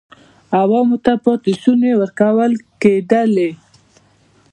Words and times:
عوام 0.59 0.89
ته 1.03 1.13
پاتې 1.23 1.53
شوني 1.61 1.91
ورکول 2.01 2.51
کېدل. 2.81 3.33